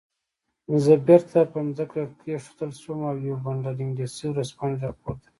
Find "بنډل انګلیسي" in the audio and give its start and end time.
3.43-4.25